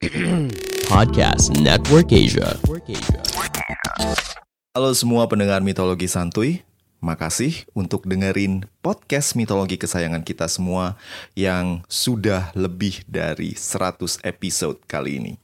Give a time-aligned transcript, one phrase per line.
[0.88, 2.56] Podcast Network Asia.
[4.72, 6.64] Halo semua pendengar mitologi santuy,
[7.04, 10.96] makasih untuk dengerin podcast mitologi kesayangan kita semua
[11.36, 15.34] yang sudah lebih dari 100 episode kali ini.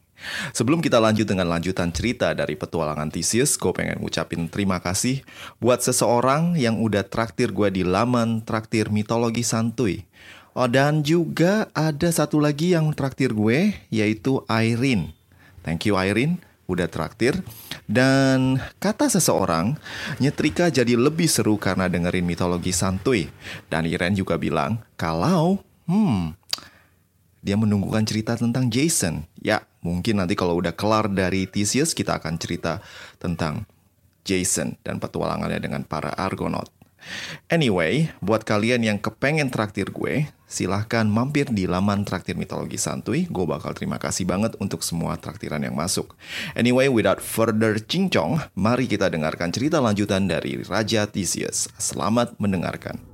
[0.56, 5.20] Sebelum kita lanjut dengan lanjutan cerita dari petualangan Theseus, gue pengen ngucapin terima kasih
[5.60, 10.08] buat seseorang yang udah traktir gue di laman traktir mitologi santuy.
[10.54, 15.10] Oh, dan juga ada satu lagi yang traktir gue, yaitu Irene.
[15.66, 16.38] Thank you Irene,
[16.70, 17.42] udah traktir.
[17.90, 19.74] Dan kata seseorang,
[20.22, 23.26] nyetrika jadi lebih seru karena dengerin mitologi santuy.
[23.66, 25.58] Dan Irene juga bilang, kalau,
[25.90, 26.38] hmm,
[27.42, 29.26] dia menunggukan cerita tentang Jason.
[29.42, 32.78] Ya, mungkin nanti kalau udah kelar dari Theseus, kita akan cerita
[33.18, 33.66] tentang
[34.22, 36.70] Jason dan petualangannya dengan para Argonaut.
[37.48, 43.26] Anyway, buat kalian yang kepengen traktir gue, silahkan mampir di laman traktir mitologi santuy.
[43.30, 46.14] Gue bakal terima kasih banget untuk semua traktiran yang masuk.
[46.58, 51.70] Anyway, without further cincong, mari kita dengarkan cerita lanjutan dari Raja Theseus.
[51.78, 53.13] Selamat mendengarkan.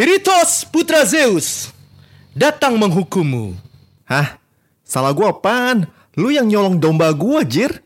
[0.00, 1.76] Piritos putra Zeus
[2.32, 3.52] datang menghukummu.
[4.08, 4.40] Hah?
[4.80, 5.92] Salah gua apaan?
[6.16, 7.84] Lu yang nyolong domba gua, Jir?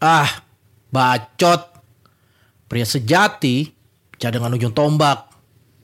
[0.00, 0.40] Ah,
[0.88, 1.60] bacot.
[2.64, 3.76] Pria sejati
[4.08, 5.28] bicara dengan ujung tombak,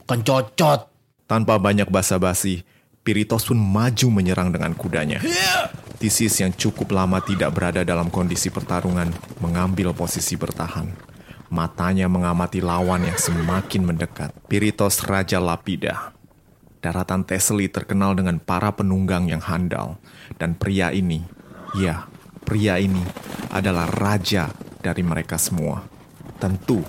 [0.00, 0.88] bukan cocot.
[1.28, 2.64] Tanpa banyak basa-basi,
[3.04, 5.20] Piritos pun maju menyerang dengan kudanya.
[6.00, 9.12] Theseus yang cukup lama tidak berada dalam kondisi pertarungan
[9.44, 11.15] mengambil posisi bertahan.
[11.46, 14.34] Matanya mengamati lawan yang semakin mendekat.
[14.50, 16.10] Piritos Raja Lapida.
[16.82, 19.98] Daratan Thessaly terkenal dengan para penunggang yang handal.
[20.38, 21.22] Dan pria ini,
[21.78, 22.10] ya,
[22.42, 23.02] pria ini
[23.54, 24.50] adalah raja
[24.82, 25.86] dari mereka semua.
[26.42, 26.82] Tentu,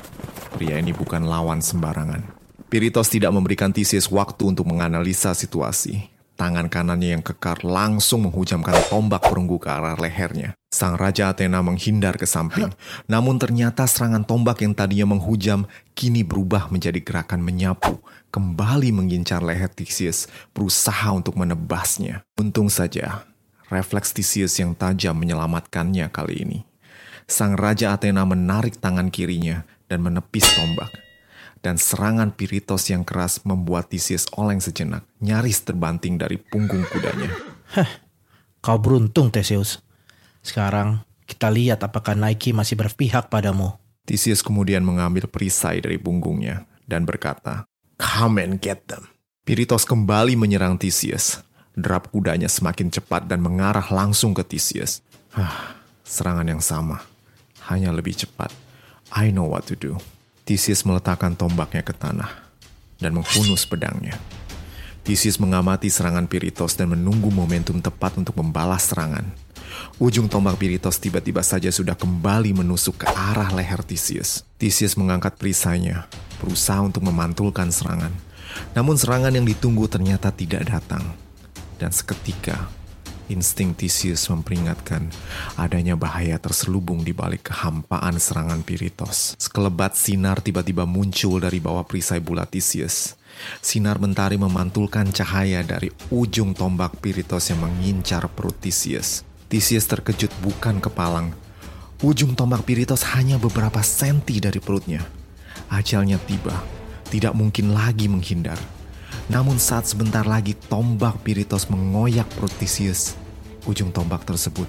[0.57, 2.33] pria ini bukan lawan sembarangan.
[2.67, 6.16] Piritos tidak memberikan Theseus waktu untuk menganalisa situasi.
[6.37, 10.53] Tangan kanannya yang kekar langsung menghujamkan tombak perunggu ke arah lehernya.
[10.69, 12.69] Sang Raja Athena menghindar ke samping.
[13.09, 15.65] Namun ternyata serangan tombak yang tadinya menghujam
[15.97, 17.97] kini berubah menjadi gerakan menyapu.
[18.29, 22.21] Kembali mengincar leher Theseus, berusaha untuk menebasnya.
[22.37, 23.25] Untung saja,
[23.73, 26.59] refleks Theseus yang tajam menyelamatkannya kali ini.
[27.25, 31.06] Sang Raja Athena menarik tangan kirinya dan menepis tombak
[31.67, 37.27] dan serangan Piritos yang keras membuat Theseus oleng sejenak, nyaris terbanting dari punggung kudanya.
[37.75, 37.91] Heh,
[38.63, 39.83] kau beruntung Theseus.
[40.39, 43.75] Sekarang kita lihat apakah Nike masih berpihak padamu.
[44.07, 47.67] Theseus kemudian mengambil perisai dari punggungnya dan berkata,
[47.99, 49.11] Come and get them.
[49.43, 51.43] Piritos kembali menyerang Theseus.
[51.75, 55.03] Derap kudanya semakin cepat dan mengarah langsung ke Theseus.
[55.35, 55.75] Hah,
[56.07, 57.03] serangan yang sama,
[57.67, 58.55] hanya lebih cepat.
[59.11, 59.99] I know what to do.
[60.47, 62.31] Theseus meletakkan tombaknya ke tanah
[63.03, 64.15] dan menghunus pedangnya.
[65.03, 69.27] Theseus mengamati serangan Piritos dan menunggu momentum tepat untuk membalas serangan.
[69.99, 74.47] Ujung tombak Piritos tiba-tiba saja sudah kembali menusuk ke arah leher Theseus.
[74.55, 76.07] Theseus mengangkat perisainya,
[76.39, 78.15] berusaha untuk memantulkan serangan.
[78.71, 81.11] Namun serangan yang ditunggu ternyata tidak datang.
[81.75, 82.71] Dan seketika,
[83.27, 85.07] insting Theseus memperingatkan
[85.55, 89.35] adanya bahaya terselubung di balik kehampaan serangan Piritos.
[89.39, 93.15] Sekelebat sinar tiba-tiba muncul dari bawah perisai bulat Theseus.
[93.61, 99.21] Sinar mentari memantulkan cahaya dari ujung tombak Piritos yang mengincar perut Theseus.
[99.47, 101.31] Theseus terkejut bukan kepalang.
[102.03, 105.01] Ujung tombak Piritos hanya beberapa senti dari perutnya.
[105.71, 106.53] Ajalnya tiba,
[107.09, 108.76] tidak mungkin lagi menghindar.
[109.27, 113.19] Namun saat sebentar lagi tombak Piritos mengoyak perut Theseus,
[113.67, 114.67] ujung tombak tersebut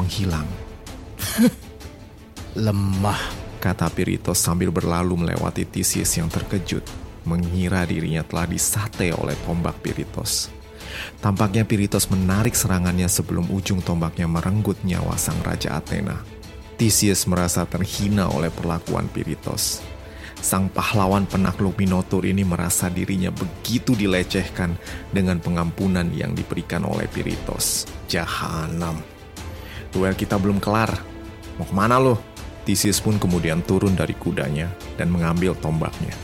[0.00, 0.48] menghilang.
[2.56, 3.20] Lemah.
[3.58, 6.86] Kata Piritos sambil berlalu melewati Theseus yang terkejut,
[7.26, 10.48] mengira dirinya telah disate oleh tombak Piritos.
[11.18, 16.22] Tampaknya Piritos menarik serangannya sebelum ujung tombaknya merenggut nyawa sang Raja Athena.
[16.78, 19.82] Theseus merasa terhina oleh perlakuan Piritos.
[20.38, 24.78] Sang pahlawan penakluk Minotaur ini merasa dirinya begitu dilecehkan
[25.10, 27.90] dengan pengampunan yang diberikan oleh Piritos.
[28.06, 29.02] Jahanam.
[29.90, 30.94] Duel kita belum kelar.
[31.58, 32.22] Mau ke mana lo?
[32.62, 36.14] Theseus pun kemudian turun dari kudanya dan mengambil tombaknya.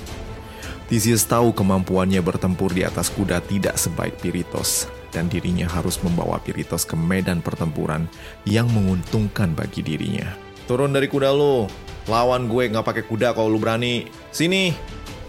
[0.84, 6.84] Theseus tahu kemampuannya bertempur di atas kuda tidak sebaik Piritos, dan dirinya harus membawa Piritos
[6.84, 8.04] ke medan pertempuran
[8.44, 10.28] yang menguntungkan bagi dirinya.
[10.64, 11.68] Turun dari kuda lo,
[12.08, 14.08] lawan gue nggak pakai kuda kalau lu berani.
[14.32, 14.72] Sini.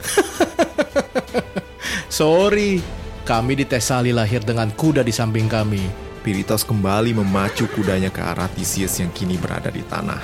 [2.08, 2.80] Sorry,
[3.28, 5.84] kami di Tesali lahir dengan kuda di samping kami.
[6.24, 10.24] Piritos kembali memacu kudanya ke arah Theseus yang kini berada di tanah.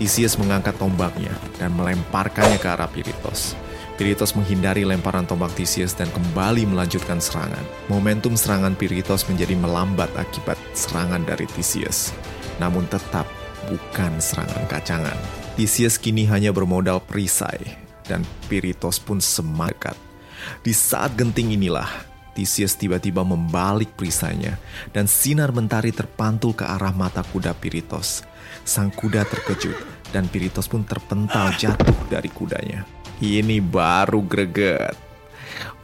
[0.00, 1.30] Theseus mengangkat tombaknya
[1.60, 3.52] dan melemparkannya ke arah Piritos.
[4.00, 7.60] Piritos menghindari lemparan tombak Theseus dan kembali melanjutkan serangan.
[7.92, 12.16] Momentum serangan Piritos menjadi melambat akibat serangan dari Theseus.
[12.56, 13.28] Namun tetap
[13.70, 15.14] bukan serangan kacangan.
[15.54, 17.78] Theseus kini hanya bermodal perisai
[18.10, 19.94] dan Piritos pun semakat.
[20.66, 21.86] Di saat genting inilah,
[22.34, 24.58] Theseus tiba-tiba membalik perisainya
[24.90, 28.26] dan sinar mentari terpantul ke arah mata kuda Piritos.
[28.66, 29.78] Sang kuda terkejut
[30.10, 32.82] dan Piritos pun terpental jatuh dari kudanya.
[33.22, 34.96] Ini baru greget.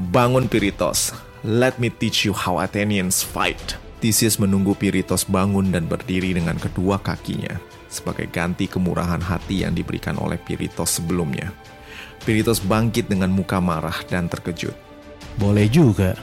[0.00, 1.14] Bangun Piritos.
[1.46, 3.78] Let me teach you how Athenians fight.
[4.00, 10.20] Theseus menunggu Piritos bangun dan berdiri dengan kedua kakinya sebagai ganti kemurahan hati yang diberikan
[10.20, 11.48] oleh Piritos sebelumnya.
[12.22, 14.76] Piritos bangkit dengan muka marah dan terkejut.
[15.40, 16.16] Boleh juga.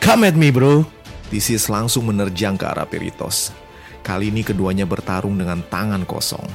[0.00, 0.88] Come at me bro.
[1.28, 3.52] Theseus langsung menerjang ke arah Piritos.
[4.00, 6.48] Kali ini keduanya bertarung dengan tangan kosong.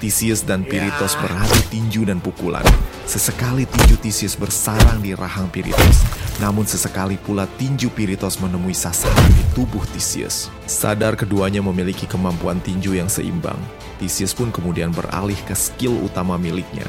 [0.00, 2.64] Theseus dan Piritos beradu tinju dan pukulan.
[3.04, 6.02] Sesekali tinju Theseus bersarang di rahang Piritos.
[6.38, 10.46] Namun sesekali pula tinju Piritos menemui sasaran di tubuh Theseus.
[10.70, 13.58] Sadar keduanya memiliki kemampuan tinju yang seimbang.
[13.98, 16.86] Theseus pun kemudian beralih ke skill utama miliknya.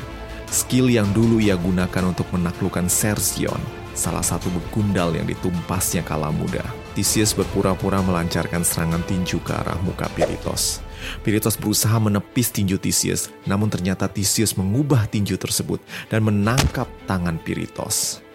[0.53, 3.57] Skill yang dulu ia gunakan untuk menaklukkan Sersion,
[3.97, 6.61] salah satu begundal yang ditumpasnya kala muda.
[6.93, 10.81] Theseus berpura-pura melancarkan serangan tinju ke arah muka Piritos.
[11.25, 15.81] Piritos berusaha menepis tinju Theseus, namun ternyata Theseus mengubah tinju tersebut
[16.13, 18.28] dan menangkap tangan Piritos.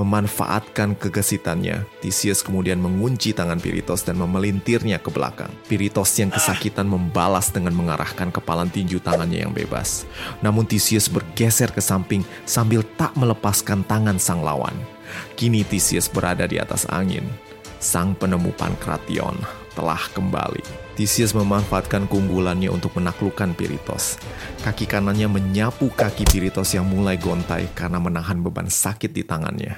[0.00, 5.52] Memanfaatkan kegesitannya, Theseus kemudian mengunci tangan Piritos dan memelintirnya ke belakang.
[5.70, 10.08] Piritos yang kesakitan membalas dengan mengarahkan kepalan tinju tangannya yang bebas.
[10.40, 14.95] Namun Theseus bergeser ke samping sambil tak melepaskan tangan sang lawan.
[15.38, 17.26] Kini Theseus berada di atas angin.
[17.76, 19.36] Sang penemu Pankration
[19.76, 20.64] telah kembali.
[20.96, 24.16] Theseus memanfaatkan keunggulannya untuk menaklukkan Piritos.
[24.64, 29.76] Kaki kanannya menyapu kaki Piritos yang mulai gontai karena menahan beban sakit di tangannya.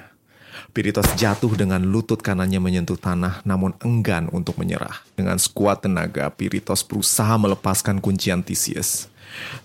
[0.70, 5.02] Piritos jatuh dengan lutut kanannya menyentuh tanah namun enggan untuk menyerah.
[5.19, 9.10] Dengan sekuat tenaga, Piritos berusaha melepaskan kuncian Theseus.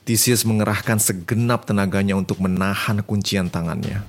[0.10, 4.02] Theseus mengerahkan segenap tenaganya untuk menahan kuncian tangannya.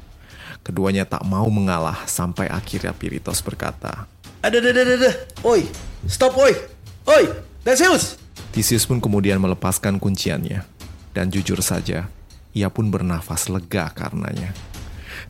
[0.64, 4.08] Keduanya tak mau mengalah sampai akhirnya Piritos berkata,
[4.40, 5.10] Ada, ada, ada, ada,
[5.44, 5.68] oi,
[6.08, 6.56] stop, oi,
[7.04, 7.28] Oi,
[7.60, 8.16] Theseus!
[8.48, 10.64] Theseus pun kemudian melepaskan kunciannya.
[11.12, 12.08] Dan jujur saja,
[12.56, 14.56] ia pun bernafas lega karenanya.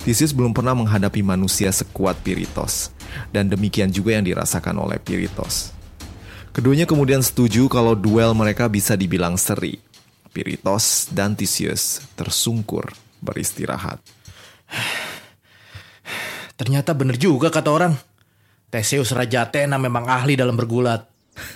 [0.07, 2.95] Theseus belum pernah menghadapi manusia sekuat Piritos.
[3.35, 5.75] Dan demikian juga yang dirasakan oleh Piritos.
[6.55, 9.83] Keduanya kemudian setuju kalau duel mereka bisa dibilang seri.
[10.31, 13.99] Piritos dan Theseus tersungkur beristirahat.
[16.55, 17.95] Ternyata bener juga kata orang.
[18.71, 21.07] Theseus Raja Athena memang ahli dalam bergulat.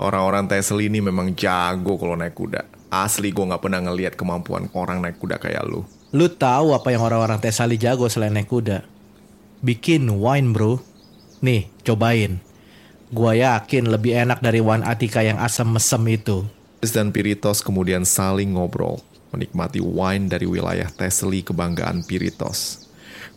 [0.00, 2.64] Orang-orang Tesla ini memang jago kalau naik kuda.
[2.88, 5.84] Asli gue gak pernah ngeliat kemampuan orang naik kuda kayak lu.
[6.10, 8.82] Lu tahu apa yang orang-orang Tesali jago selain naik kuda?
[9.62, 10.82] Bikin wine bro.
[11.38, 12.42] Nih, cobain.
[13.14, 16.42] Gua yakin lebih enak dari wine Atika yang asam mesem itu.
[16.82, 18.98] Dan Piritos kemudian saling ngobrol,
[19.30, 22.89] menikmati wine dari wilayah Tesli kebanggaan Piritos.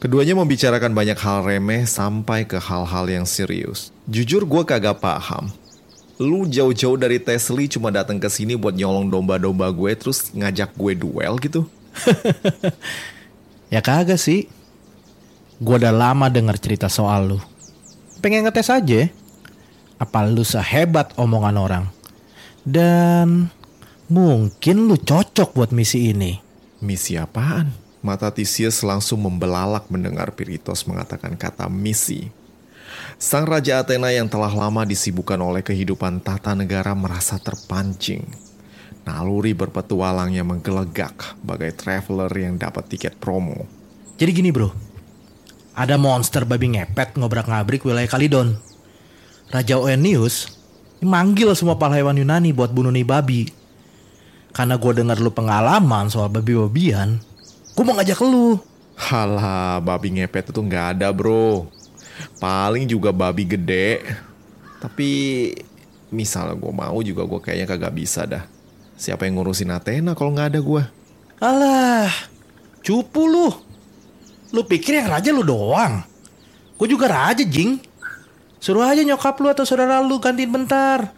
[0.04, 3.88] Keduanya membicarakan banyak hal remeh sampai ke hal-hal yang serius.
[4.04, 5.48] Jujur gue kagak paham.
[6.20, 11.00] Lu jauh-jauh dari Tesli cuma datang ke sini buat nyolong domba-domba gue terus ngajak gue
[11.00, 11.72] duel gitu?
[13.74, 14.52] ya kagak sih.
[15.64, 17.40] Gue udah lama denger cerita soal lu.
[18.20, 19.08] Pengen ngetes aja.
[20.04, 21.86] Apa lu sehebat omongan orang.
[22.68, 23.48] Dan
[24.12, 26.36] mungkin lu cocok buat misi ini.
[26.84, 27.83] Misi apaan?
[28.04, 32.28] Mata Theseus langsung membelalak mendengar Piritos mengatakan kata misi.
[33.16, 38.28] Sang Raja Athena yang telah lama disibukkan oleh kehidupan tata negara merasa terpancing.
[39.08, 43.64] Naluri berpetualangnya menggelegak bagai traveler yang dapat tiket promo.
[44.20, 44.68] Jadi gini bro,
[45.72, 48.60] ada monster babi ngepet ngobrak-ngabrik wilayah Kalidon.
[49.48, 50.60] Raja Oenius
[51.00, 53.48] manggil semua pahlawan Yunani buat bunuh nih babi.
[54.52, 57.18] Karena gue dengar lu pengalaman soal babi-babian,
[57.74, 58.62] gue mau ngajak lu.
[58.94, 61.66] Halah, babi ngepet itu nggak ada bro.
[62.38, 64.06] Paling juga babi gede.
[64.78, 65.10] Tapi
[66.14, 68.46] misalnya gue mau juga gue kayaknya kagak bisa dah.
[68.94, 70.84] Siapa yang ngurusin Athena kalau nggak ada gue?
[71.42, 72.14] Alah,
[72.86, 73.50] cupu lu.
[74.54, 76.06] Lu pikir yang raja lu doang?
[76.78, 77.82] Gue juga raja, Jing.
[78.62, 81.12] Suruh aja nyokap lu atau saudara lu gantiin bentar.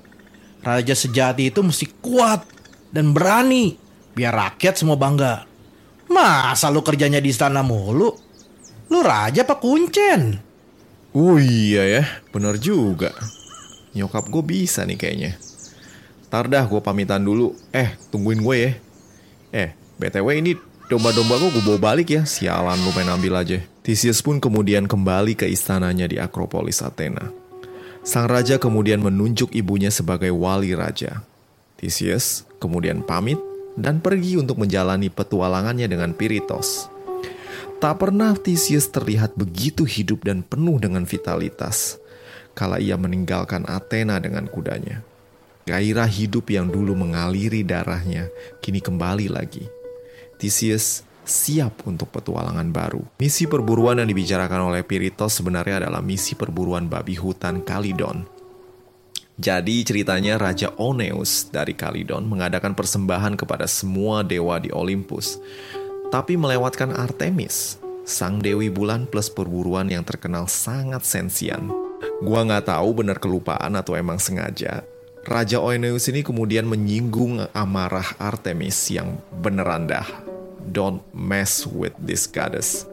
[0.65, 2.41] Raja sejati itu mesti kuat
[2.89, 3.77] dan berani.
[4.15, 5.45] Biar rakyat semua bangga.
[6.15, 8.07] Masa lu kerjanya di istana mulu?
[8.87, 10.39] Lu raja apa kuncen?
[11.11, 13.11] Oh iya ya, bener juga.
[13.91, 15.31] Nyokap gue bisa nih kayaknya.
[16.31, 17.51] Ntar dah gue pamitan dulu.
[17.75, 18.71] Eh, tungguin gue ya.
[19.51, 19.69] Eh,
[19.99, 20.55] BTW ini
[20.87, 22.23] domba-domba gue gue bawa balik ya.
[22.23, 23.59] Sialan lu main ambil aja.
[23.83, 27.27] Theseus pun kemudian kembali ke istananya di Akropolis Athena.
[28.07, 31.27] Sang raja kemudian menunjuk ibunya sebagai wali raja.
[31.75, 33.39] Theseus kemudian pamit
[33.75, 36.91] dan pergi untuk menjalani petualangannya dengan Piritos.
[37.79, 41.99] Tak pernah Theseus terlihat begitu hidup dan penuh dengan vitalitas
[42.55, 45.03] kala ia meninggalkan Athena dengan kudanya.
[45.67, 48.31] Gairah hidup yang dulu mengaliri darahnya
[48.63, 49.67] kini kembali lagi.
[50.39, 53.03] Theseus siap untuk petualangan baru.
[53.19, 58.34] Misi perburuan yang dibicarakan oleh Piritos sebenarnya adalah misi perburuan babi hutan Kalidon.
[59.35, 65.39] Jadi ceritanya Raja Oneus dari Kalidon mengadakan persembahan kepada semua dewa di Olympus.
[66.07, 67.75] Tapi melewatkan Artemis,
[68.07, 71.67] sang dewi bulan plus perburuan yang terkenal sangat sensian.
[72.23, 74.87] Gua nggak tahu benar kelupaan atau emang sengaja,
[75.25, 80.05] Raja Oeneus ini kemudian menyinggung amarah Artemis yang beneran dah.
[80.69, 82.85] Don't mess with this goddess.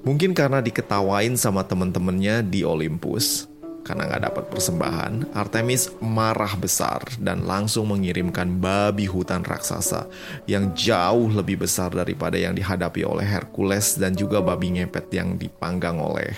[0.00, 3.51] Mungkin karena diketawain sama temen-temennya di Olympus,
[3.82, 10.06] karena nggak dapat persembahan, Artemis marah besar dan langsung mengirimkan babi hutan raksasa
[10.46, 15.98] yang jauh lebih besar daripada yang dihadapi oleh Hercules dan juga babi ngepet yang dipanggang
[15.98, 16.30] oleh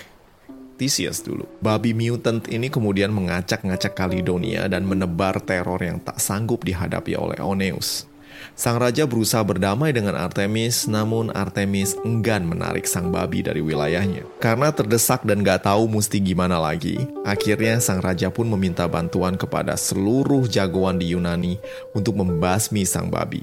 [0.75, 1.47] Theseus dulu.
[1.63, 8.14] Babi mutant ini kemudian mengacak-ngacak Kalidonia dan menebar teror yang tak sanggup dihadapi oleh Oneus.
[8.53, 14.21] Sang raja berusaha berdamai dengan Artemis, namun Artemis enggan menarik sang babi dari wilayahnya.
[14.37, 19.73] Karena terdesak dan gak tahu mesti gimana lagi, akhirnya sang raja pun meminta bantuan kepada
[19.73, 21.57] seluruh jagoan di Yunani
[21.97, 23.41] untuk membasmi sang babi.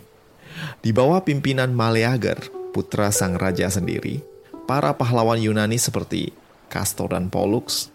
[0.79, 2.39] Di bawah pimpinan Maleager,
[2.71, 4.23] putra sang raja sendiri,
[4.71, 6.31] para pahlawan Yunani seperti
[6.71, 7.91] Castor dan Pollux,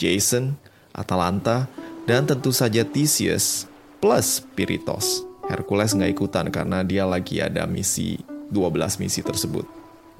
[0.00, 0.58] Jason,
[0.92, 1.70] Atalanta,
[2.08, 3.68] dan tentu saja Theseus
[4.00, 5.27] plus Piritos.
[5.48, 8.20] Hercules nggak ikutan karena dia lagi ada misi
[8.52, 9.64] 12 misi tersebut.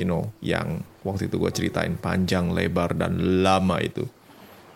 [0.01, 4.09] You know, yang waktu itu gue ceritain panjang, lebar, dan lama itu.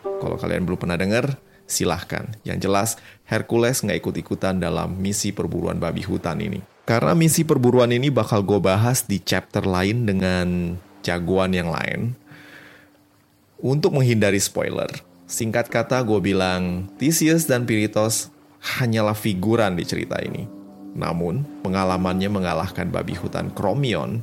[0.02, 2.26] Kalau kalian belum pernah denger, silahkan.
[2.42, 2.90] Yang jelas,
[3.24, 6.60] Hercules nggak ikut-ikutan dalam misi perburuan babi hutan ini.
[6.82, 12.18] Karena misi perburuan ini bakal gue bahas di chapter lain dengan jagoan yang lain.
[13.62, 14.90] Untuk menghindari spoiler,
[15.30, 18.31] singkat kata gue bilang Theseus dan Piritos
[18.62, 20.46] hanyalah figuran di cerita ini.
[20.94, 24.22] Namun, pengalamannya mengalahkan babi hutan Kromion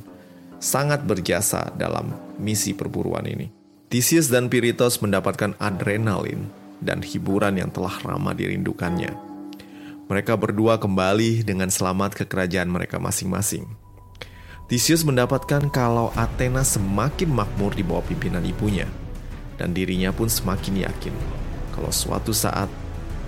[0.62, 3.52] sangat berjasa dalam misi perburuan ini.
[3.90, 6.46] Theseus dan Piritos mendapatkan adrenalin
[6.78, 9.12] dan hiburan yang telah lama dirindukannya.
[10.06, 13.66] Mereka berdua kembali dengan selamat ke kerajaan mereka masing-masing.
[14.70, 18.86] Theseus mendapatkan kalau Athena semakin makmur di bawah pimpinan ibunya–
[19.60, 21.12] dan dirinya pun semakin yakin
[21.76, 22.72] kalau suatu saat